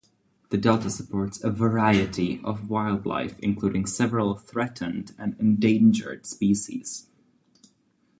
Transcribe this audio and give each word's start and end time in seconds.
The 0.49 0.57
delta 0.57 0.89
supports 0.89 1.43
a 1.43 1.51
variety 1.51 2.41
of 2.43 2.71
wildlife, 2.71 3.37
including 3.37 3.85
several 3.85 4.33
threatened 4.35 5.13
and 5.19 5.35
endangered 5.39 6.25
species. 6.25 7.05